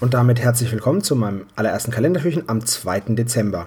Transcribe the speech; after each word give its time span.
Und 0.00 0.14
damit 0.14 0.38
herzlich 0.38 0.70
willkommen 0.70 1.02
zu 1.02 1.16
meinem 1.16 1.46
allerersten 1.56 1.90
Kalendertürchen 1.90 2.48
am 2.48 2.64
2. 2.64 3.00
Dezember. 3.16 3.66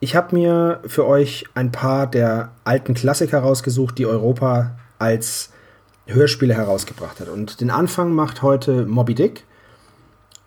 Ich 0.00 0.16
habe 0.16 0.34
mir 0.34 0.80
für 0.86 1.06
euch 1.06 1.44
ein 1.54 1.70
paar 1.70 2.08
der 2.08 2.50
alten 2.64 2.94
Klassiker 2.94 3.38
rausgesucht, 3.38 3.96
die 3.98 4.06
Europa 4.06 4.76
als 4.98 5.50
Hörspiele 6.06 6.54
herausgebracht 6.54 7.20
hat. 7.20 7.28
Und 7.28 7.60
den 7.60 7.70
Anfang 7.70 8.12
macht 8.12 8.42
heute 8.42 8.86
Moby 8.86 9.14
Dick. 9.14 9.44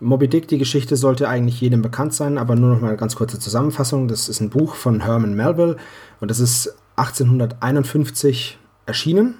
Moby 0.00 0.28
Dick, 0.28 0.48
die 0.48 0.58
Geschichte 0.58 0.96
sollte 0.96 1.30
eigentlich 1.30 1.62
jedem 1.62 1.80
bekannt 1.80 2.12
sein, 2.12 2.36
aber 2.36 2.54
nur 2.54 2.74
noch 2.74 2.82
mal 2.82 2.88
eine 2.88 2.98
ganz 2.98 3.16
kurze 3.16 3.38
Zusammenfassung. 3.38 4.06
Das 4.06 4.28
ist 4.28 4.40
ein 4.40 4.50
Buch 4.50 4.74
von 4.74 5.00
Herman 5.00 5.32
Melville 5.32 5.78
und 6.20 6.30
das 6.30 6.40
ist 6.40 6.76
1851 6.96 8.58
erschienen. 8.84 9.36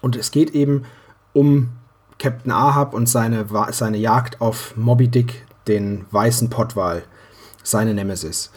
Und 0.00 0.14
es 0.14 0.30
geht 0.30 0.52
eben 0.54 0.84
um 1.32 1.70
Captain 2.20 2.52
Ahab 2.52 2.94
und 2.94 3.08
seine, 3.08 3.46
seine 3.72 3.96
Jagd 3.96 4.40
auf 4.40 4.76
Moby 4.76 5.08
Dick, 5.08 5.46
den 5.66 6.04
weißen 6.10 6.50
Pottwal, 6.50 7.02
seine 7.64 7.94
Nemesis. 7.94 8.52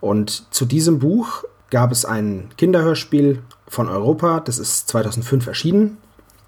Und 0.00 0.54
zu 0.54 0.64
diesem 0.64 1.00
Buch 1.00 1.44
gab 1.70 1.92
es 1.92 2.04
ein 2.04 2.48
Kinderhörspiel 2.56 3.42
von 3.66 3.88
Europa, 3.88 4.40
das 4.40 4.58
ist 4.58 4.88
2005 4.88 5.46
erschienen, 5.48 5.98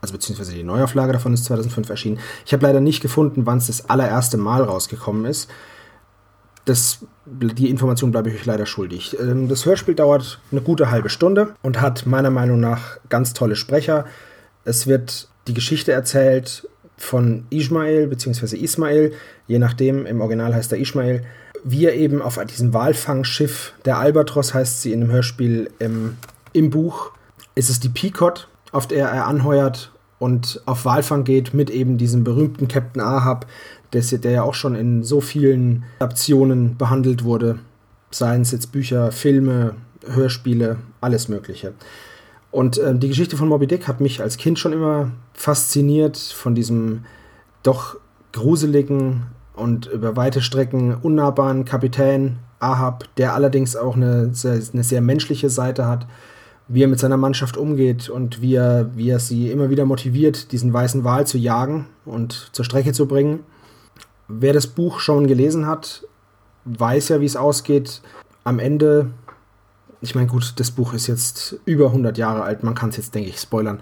also 0.00 0.12
beziehungsweise 0.14 0.54
die 0.54 0.62
Neuauflage 0.62 1.12
davon 1.12 1.34
ist 1.34 1.44
2005 1.44 1.90
erschienen. 1.90 2.20
Ich 2.46 2.52
habe 2.52 2.64
leider 2.64 2.80
nicht 2.80 3.02
gefunden, 3.02 3.44
wann 3.44 3.58
es 3.58 3.66
das 3.66 3.90
allererste 3.90 4.38
Mal 4.38 4.62
rausgekommen 4.62 5.26
ist. 5.26 5.50
Das, 6.64 7.04
die 7.26 7.68
Information 7.68 8.10
bleibe 8.10 8.30
ich 8.30 8.36
euch 8.36 8.46
leider 8.46 8.64
schuldig. 8.64 9.16
Ähm, 9.20 9.48
das 9.48 9.66
Hörspiel 9.66 9.94
dauert 9.94 10.40
eine 10.52 10.62
gute 10.62 10.90
halbe 10.90 11.10
Stunde 11.10 11.54
und 11.62 11.80
hat 11.80 12.06
meiner 12.06 12.30
Meinung 12.30 12.60
nach 12.60 12.98
ganz 13.08 13.34
tolle 13.34 13.56
Sprecher. 13.56 14.06
Es 14.64 14.86
wird 14.86 15.28
die 15.46 15.54
Geschichte 15.54 15.92
erzählt 15.92 16.68
von 16.96 17.44
Ismail 17.50 18.06
bzw. 18.06 18.56
Ismail, 18.56 19.12
je 19.46 19.58
nachdem, 19.58 20.06
im 20.06 20.20
Original 20.20 20.54
heißt 20.54 20.72
er 20.72 20.78
Ismail, 20.78 21.24
wie 21.64 21.86
er 21.86 21.94
eben 21.94 22.22
auf 22.22 22.38
diesem 22.44 22.72
Walfangschiff, 22.72 23.72
der 23.84 23.98
Albatros 23.98 24.54
heißt 24.54 24.82
sie 24.82 24.92
in 24.92 25.00
dem 25.00 25.10
Hörspiel 25.10 25.70
im, 25.78 26.16
im 26.52 26.70
Buch, 26.70 27.12
ist 27.54 27.70
es 27.70 27.80
die 27.80 27.88
Pequod, 27.88 28.48
auf 28.72 28.86
der 28.86 29.08
er 29.08 29.26
anheuert 29.26 29.92
und 30.18 30.60
auf 30.66 30.84
Walfang 30.84 31.24
geht 31.24 31.54
mit 31.54 31.70
eben 31.70 31.98
diesem 31.98 32.24
berühmten 32.24 32.68
Captain 32.68 33.02
Ahab, 33.02 33.46
der, 33.92 34.02
der 34.02 34.30
ja 34.30 34.42
auch 34.42 34.54
schon 34.54 34.74
in 34.74 35.02
so 35.02 35.20
vielen 35.20 35.84
Adaptionen 35.98 36.76
behandelt 36.76 37.24
wurde, 37.24 37.58
seien 38.10 38.42
es 38.42 38.52
jetzt 38.52 38.72
Bücher, 38.72 39.12
Filme, 39.12 39.74
Hörspiele, 40.06 40.76
alles 41.00 41.28
Mögliche. 41.28 41.72
Und 42.50 42.78
äh, 42.78 42.94
die 42.94 43.08
Geschichte 43.08 43.36
von 43.36 43.48
Moby 43.48 43.66
Dick 43.66 43.86
hat 43.86 44.00
mich 44.00 44.20
als 44.22 44.36
Kind 44.36 44.58
schon 44.58 44.72
immer 44.72 45.10
fasziniert 45.32 46.16
von 46.18 46.54
diesem 46.54 47.04
doch 47.62 47.96
gruseligen 48.32 49.24
und 49.54 49.86
über 49.86 50.16
weite 50.16 50.40
Strecken 50.40 50.94
unnahbaren 50.94 51.64
Kapitän 51.64 52.38
Ahab, 52.58 53.04
der 53.16 53.34
allerdings 53.34 53.76
auch 53.76 53.96
eine 53.96 54.34
sehr, 54.34 54.60
eine 54.72 54.84
sehr 54.84 55.00
menschliche 55.00 55.50
Seite 55.50 55.86
hat, 55.86 56.06
wie 56.68 56.82
er 56.82 56.88
mit 56.88 57.00
seiner 57.00 57.16
Mannschaft 57.16 57.56
umgeht 57.56 58.08
und 58.08 58.42
wie 58.42 58.54
er, 58.54 58.90
wie 58.94 59.10
er 59.10 59.18
sie 59.18 59.50
immer 59.50 59.70
wieder 59.70 59.84
motiviert, 59.84 60.52
diesen 60.52 60.72
weißen 60.72 61.04
Wal 61.04 61.26
zu 61.26 61.38
jagen 61.38 61.86
und 62.04 62.50
zur 62.52 62.64
Strecke 62.64 62.92
zu 62.92 63.06
bringen. 63.06 63.40
Wer 64.28 64.52
das 64.52 64.68
Buch 64.68 65.00
schon 65.00 65.26
gelesen 65.26 65.66
hat, 65.66 66.04
weiß 66.64 67.08
ja, 67.08 67.20
wie 67.20 67.26
es 67.26 67.36
ausgeht. 67.36 68.02
Am 68.44 68.58
Ende 68.58 69.10
ich 70.00 70.14
meine, 70.14 70.26
gut, 70.26 70.54
das 70.56 70.70
Buch 70.70 70.94
ist 70.94 71.06
jetzt 71.06 71.56
über 71.64 71.86
100 71.86 72.16
Jahre 72.16 72.42
alt, 72.42 72.62
man 72.62 72.74
kann 72.74 72.90
es 72.90 72.96
jetzt, 72.96 73.14
denke 73.14 73.30
ich, 73.30 73.38
spoilern. 73.38 73.80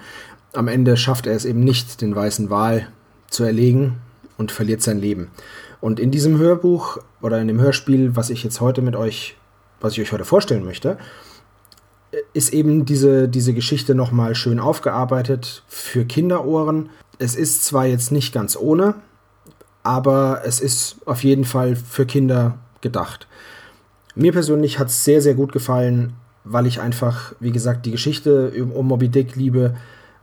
Am 0.53 0.69
Ende 0.69 0.97
schafft 0.97 1.27
er 1.27 1.35
es 1.35 1.45
eben 1.45 1.61
nicht, 1.61 2.01
den 2.01 2.15
weißen 2.15 2.51
Wal 2.51 2.89
zu 3.29 3.45
erlegen 3.45 3.99
und 4.37 4.51
verliert 4.51 4.83
sein 4.83 4.99
Leben. 4.99 5.31
Und 5.81 6.01
in 6.01 6.11
diesem 6.11 6.39
Hörbuch 6.39 6.99
oder 7.21 7.41
in 7.41 7.49
dem 7.49 7.61
Hörspiel, 7.61 8.17
was 8.17 8.31
ich 8.31 8.43
jetzt 8.43 8.61
heute 8.61 8.83
mit 8.83 8.97
euch, 8.97 9.37
was 9.81 9.93
ich 9.93 10.01
euch 10.01 10.13
heute 10.13 10.25
vorstellen 10.25 10.65
möchte, 10.65 10.99
ist 12.33 12.53
eben 12.53 12.85
diese, 12.85 13.29
diese 13.29 13.53
Geschichte 13.53 13.95
nochmal 13.95 14.35
schön 14.35 14.59
aufgearbeitet 14.59 15.63
für 15.69 16.05
Kinderohren. 16.05 16.89
Es 17.19 17.37
ist 17.37 17.65
zwar 17.65 17.87
jetzt 17.87 18.11
nicht 18.11 18.33
ganz 18.33 18.57
ohne, 18.57 18.95
aber 19.83 20.43
es 20.45 20.59
ist 20.61 20.97
auf 21.05 21.23
jeden 21.23 21.45
Fall 21.45 21.77
für 21.77 22.07
Kinder 22.07 22.59
gedacht. 22.81 23.29
Mir 24.19 24.33
persönlich 24.33 24.81
hat 24.81 24.89
es 24.89 25.05
sehr, 25.05 25.23
sehr 25.23 25.35
gut 25.35 25.53
gefallen, 25.53 26.15
weil 26.43 26.67
ich 26.67 26.81
einfach, 26.81 27.35
wie 27.39 27.53
gesagt, 27.53 27.87
die 27.87 27.93
Geschichte 27.93 28.51
um 28.75 28.89
Moby 28.89 29.09
Dick 29.09 29.37
liebe 29.37 29.77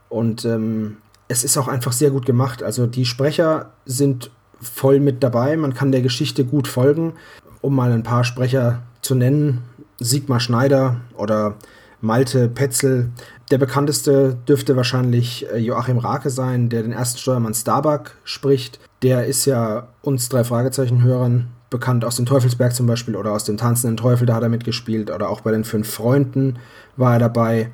und 0.09 0.43
ähm, 0.43 0.97
es 1.29 1.45
ist 1.45 1.57
auch 1.57 1.69
einfach 1.69 1.93
sehr 1.93 2.11
gut 2.11 2.25
gemacht. 2.25 2.61
Also 2.61 2.87
die 2.87 3.05
Sprecher 3.05 3.71
sind 3.85 4.31
voll 4.59 4.99
mit 4.99 5.23
dabei, 5.23 5.55
man 5.55 5.73
kann 5.73 5.93
der 5.93 6.01
Geschichte 6.01 6.43
gut 6.43 6.67
folgen. 6.67 7.13
Um 7.61 7.73
mal 7.73 7.93
ein 7.93 8.03
paar 8.03 8.25
Sprecher 8.25 8.83
zu 9.01 9.15
nennen, 9.15 9.61
Sigmar 9.97 10.41
Schneider 10.41 10.99
oder 11.15 11.55
Malte 12.01 12.49
Petzel. 12.49 13.11
Der 13.49 13.59
bekannteste 13.59 14.35
dürfte 14.45 14.75
wahrscheinlich 14.75 15.49
äh, 15.53 15.57
Joachim 15.57 15.99
Rake 15.99 16.29
sein, 16.31 16.67
der 16.67 16.83
den 16.83 16.91
ersten 16.91 17.19
Steuermann 17.19 17.53
Starbuck 17.53 18.17
spricht. 18.25 18.77
Der 19.03 19.25
ist 19.25 19.45
ja 19.45 19.87
uns 20.01 20.27
drei 20.27 20.43
Fragezeichen-Hörern 20.43 21.47
bekannt 21.75 22.05
aus 22.05 22.15
dem 22.15 22.25
Teufelsberg 22.25 22.73
zum 22.73 22.87
Beispiel 22.87 23.17
oder 23.17 23.33
aus 23.33 23.43
dem 23.43 23.57
Tanzenden 23.57 23.97
Teufel, 23.97 24.25
da 24.25 24.35
hat 24.35 24.43
er 24.43 24.49
mitgespielt 24.49 25.11
oder 25.11 25.29
auch 25.29 25.41
bei 25.41 25.51
den 25.51 25.65
Fünf 25.65 25.91
Freunden 25.91 26.57
war 26.95 27.13
er 27.13 27.19
dabei. 27.19 27.69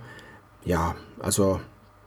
Ja, 0.66 0.96
also 1.20 1.60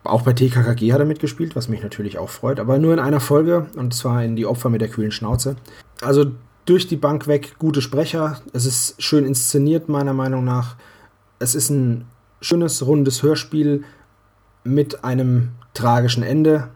auch 0.02 0.22
bei 0.22 0.32
TKKG 0.32 0.92
hat 0.92 0.98
er 0.98 1.06
mitgespielt, 1.06 1.54
was 1.54 1.68
mich 1.68 1.82
natürlich 1.84 2.18
auch 2.18 2.30
freut, 2.30 2.58
aber 2.58 2.78
nur 2.78 2.92
in 2.92 2.98
einer 2.98 3.20
Folge 3.20 3.66
und 3.76 3.94
zwar 3.94 4.24
in 4.24 4.34
Die 4.34 4.44
Opfer 4.44 4.70
mit 4.70 4.80
der 4.80 4.88
kühlen 4.88 5.12
Schnauze. 5.12 5.54
Also 6.00 6.32
durch 6.64 6.88
die 6.88 6.96
Bank 6.96 7.28
weg 7.28 7.54
gute 7.58 7.80
Sprecher. 7.80 8.40
Es 8.52 8.66
ist 8.66 9.00
schön 9.00 9.24
inszeniert, 9.24 9.88
meiner 9.88 10.14
Meinung 10.14 10.44
nach. 10.44 10.74
Es 11.38 11.54
ist 11.54 11.70
ein 11.70 12.06
schönes, 12.40 12.84
rundes 12.84 13.22
Hörspiel 13.22 13.84
mit 14.64 15.04
einem 15.04 15.50
tragischen 15.74 16.24
Ende, 16.24 16.70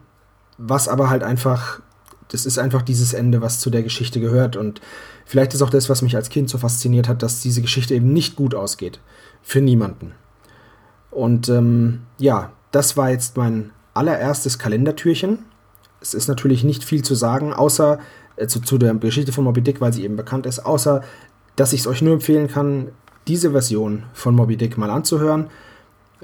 was 0.58 0.86
aber 0.86 1.10
halt 1.10 1.24
einfach 1.24 1.80
das 2.28 2.46
ist 2.46 2.58
einfach 2.58 2.82
dieses 2.82 3.14
Ende, 3.14 3.40
was 3.40 3.60
zu 3.60 3.70
der 3.70 3.82
Geschichte 3.82 4.20
gehört. 4.20 4.56
Und 4.56 4.80
vielleicht 5.24 5.54
ist 5.54 5.62
auch 5.62 5.70
das, 5.70 5.88
was 5.88 6.02
mich 6.02 6.16
als 6.16 6.28
Kind 6.28 6.48
so 6.50 6.58
fasziniert 6.58 7.08
hat, 7.08 7.22
dass 7.22 7.40
diese 7.40 7.62
Geschichte 7.62 7.94
eben 7.94 8.12
nicht 8.12 8.36
gut 8.36 8.54
ausgeht. 8.54 9.00
Für 9.42 9.60
niemanden. 9.60 10.12
Und 11.10 11.48
ähm, 11.48 12.02
ja, 12.18 12.52
das 12.70 12.96
war 12.96 13.10
jetzt 13.10 13.36
mein 13.36 13.70
allererstes 13.94 14.58
Kalendertürchen. 14.58 15.40
Es 16.00 16.14
ist 16.14 16.28
natürlich 16.28 16.64
nicht 16.64 16.84
viel 16.84 17.02
zu 17.02 17.14
sagen, 17.14 17.52
außer 17.52 17.98
äh, 18.36 18.46
zu, 18.46 18.60
zu 18.60 18.78
der 18.78 18.94
Geschichte 18.94 19.32
von 19.32 19.44
Moby 19.44 19.62
Dick, 19.62 19.80
weil 19.80 19.92
sie 19.92 20.04
eben 20.04 20.16
bekannt 20.16 20.46
ist, 20.46 20.60
außer 20.60 21.02
dass 21.56 21.72
ich 21.72 21.80
es 21.80 21.86
euch 21.86 22.02
nur 22.02 22.14
empfehlen 22.14 22.46
kann, 22.46 22.88
diese 23.26 23.50
Version 23.50 24.04
von 24.12 24.34
Moby 24.34 24.56
Dick 24.56 24.78
mal 24.78 24.90
anzuhören. 24.90 25.48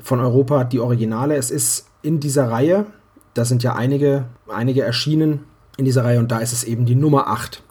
Von 0.00 0.20
Europa, 0.20 0.64
die 0.64 0.80
Originale. 0.80 1.36
Es 1.36 1.50
ist 1.50 1.86
in 2.02 2.20
dieser 2.20 2.50
Reihe, 2.50 2.86
da 3.34 3.44
sind 3.44 3.62
ja 3.62 3.74
einige, 3.74 4.26
einige 4.48 4.82
erschienen, 4.82 5.40
in 5.76 5.84
dieser 5.84 6.04
Reihe 6.04 6.18
und 6.18 6.30
da 6.30 6.38
ist 6.38 6.52
es 6.52 6.64
eben 6.64 6.86
die 6.86 6.94
Nummer 6.94 7.28
8. 7.28 7.62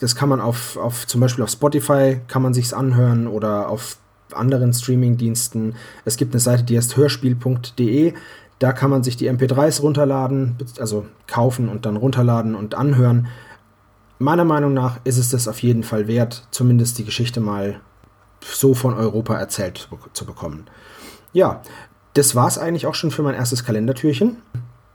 Das 0.00 0.14
kann 0.14 0.28
man 0.28 0.40
auf, 0.40 0.76
auf 0.76 1.06
zum 1.06 1.20
Beispiel 1.20 1.42
auf 1.42 1.50
Spotify 1.50 2.20
kann 2.28 2.42
man 2.42 2.52
sich's 2.52 2.72
anhören 2.72 3.26
oder 3.26 3.68
auf 3.68 3.96
anderen 4.32 4.72
Streamingdiensten. 4.72 5.74
Es 6.04 6.16
gibt 6.16 6.34
eine 6.34 6.40
Seite, 6.40 6.64
die 6.64 6.76
heißt 6.76 6.96
hörspiel.de. 6.96 8.14
Da 8.58 8.72
kann 8.72 8.90
man 8.90 9.02
sich 9.02 9.16
die 9.16 9.30
MP3s 9.30 9.80
runterladen, 9.80 10.56
also 10.78 11.06
kaufen 11.26 11.68
und 11.68 11.86
dann 11.86 11.96
runterladen 11.96 12.54
und 12.54 12.74
anhören. 12.74 13.28
Meiner 14.18 14.44
Meinung 14.44 14.74
nach 14.74 15.00
ist 15.04 15.16
es 15.16 15.30
das 15.30 15.48
auf 15.48 15.62
jeden 15.62 15.82
Fall 15.82 16.06
wert, 16.06 16.46
zumindest 16.50 16.98
die 16.98 17.04
Geschichte 17.04 17.40
mal 17.40 17.80
so 18.42 18.74
von 18.74 18.94
Europa 18.94 19.34
erzählt 19.34 19.88
zu 20.12 20.26
bekommen. 20.26 20.66
Ja, 21.32 21.62
das 22.14 22.34
war 22.34 22.48
es 22.48 22.58
eigentlich 22.58 22.86
auch 22.86 22.94
schon 22.94 23.10
für 23.10 23.22
mein 23.22 23.34
erstes 23.34 23.64
Kalendertürchen. 23.64 24.36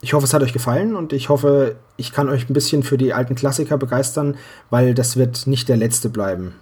Ich 0.06 0.13
hoffe, 0.13 0.25
es 0.25 0.36
hat 0.36 0.44
euch 0.44 0.54
gefallen 0.54 0.96
und 0.96 1.13
ich 1.13 1.30
hoffe, 1.30 1.78
ich 1.98 2.12
kann 2.12 2.30
euch 2.30 2.48
ein 2.48 2.54
bisschen 2.54 2.84
für 2.84 2.96
die 2.96 3.16
alten 3.16 3.34
Klassiker 3.34 3.80
begeistern, 3.80 4.38
weil 4.69 4.94
das 4.94 5.18
wird 5.18 5.48
nicht 5.48 5.68
der 5.68 5.78
letzte 5.78 6.10
bleiben 6.10 6.54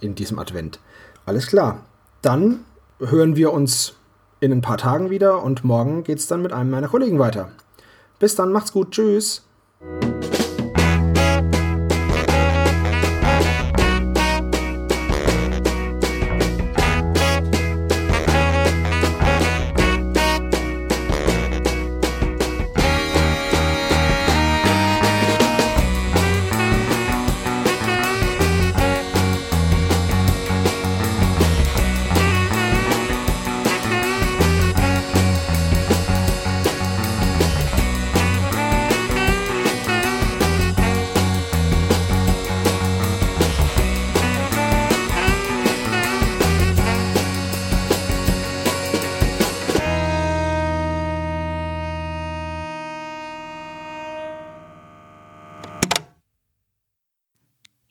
in 0.00 0.16
diesem 0.16 0.40
Advent. 0.40 0.80
Alles 1.24 1.46
klar. 1.46 1.84
Dann 2.20 2.64
hören 2.98 3.36
wir 3.36 3.52
uns 3.52 3.94
in 4.40 4.50
ein 4.50 4.60
paar 4.60 4.76
Tagen 4.76 5.08
wieder 5.08 5.40
und 5.44 5.62
morgen 5.62 6.02
geht 6.02 6.18
es 6.18 6.26
dann 6.26 6.42
mit 6.42 6.52
einem 6.52 6.70
meiner 6.70 6.88
Kollegen 6.88 7.20
weiter. 7.20 7.52
Bis 8.18 8.34
dann, 8.34 8.50
macht's 8.50 8.72
gut, 8.72 8.90
tschüss. 8.90 9.44